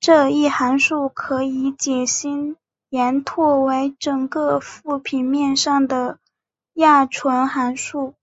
[0.00, 2.28] 这一函数可以解析
[2.90, 6.18] 延拓为整个复平面上的
[6.74, 8.14] 亚纯函数。